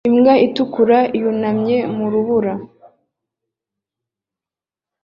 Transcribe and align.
Imbwa 0.09 0.33
itukura 0.45 0.99
yunamye 1.19 1.77
mu 1.95 2.05
rubura 2.11 2.53